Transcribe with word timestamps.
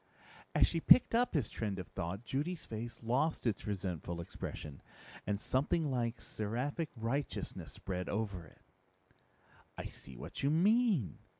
As 0.55 0.65
she 0.65 0.79
picked 0.81 1.13
up 1.13 1.35
his 1.35 1.47
trend 1.47 1.77
of 1.77 1.87
thought, 1.89 2.25
Judy's 2.25 2.65
face 2.65 3.03
lost 3.03 3.45
its 3.45 3.67
resentful 3.67 4.19
expression, 4.19 4.81
and 5.27 5.39
something 5.39 5.91
like 5.91 6.19
seraphic 6.21 6.89
righteousness 6.95 7.73
spread 7.73 8.09
over 8.09 8.43
it. 8.47 8.63
"I 9.77 9.85
see 9.85 10.17
what 10.17 10.41
you 10.41 10.49
mean. 10.49 11.19